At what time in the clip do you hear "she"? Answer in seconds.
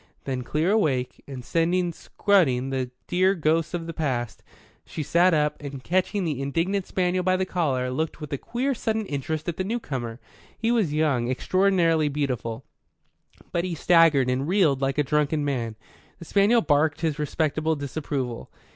4.83-5.03